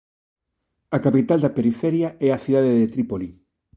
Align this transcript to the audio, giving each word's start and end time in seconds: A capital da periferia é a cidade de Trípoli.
A 0.95 0.97
capital 1.05 1.39
da 1.41 1.55
periferia 1.57 2.09
é 2.27 2.29
a 2.31 2.41
cidade 2.45 2.71
de 2.79 2.91
Trípoli. 2.93 3.29